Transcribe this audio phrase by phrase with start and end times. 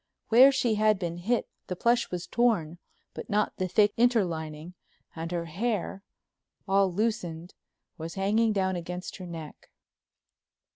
[0.29, 2.79] Where she had been hit the plush was torn
[3.13, 4.73] but not the thick interlining,
[5.15, 6.01] and her hair,
[6.67, 7.53] all loosened,
[7.99, 9.69] was hanging down against her neck.